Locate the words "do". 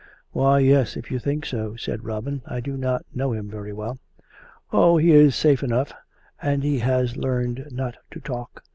2.59-2.75